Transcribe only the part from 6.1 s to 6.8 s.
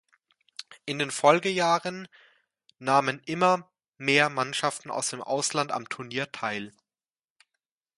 teil.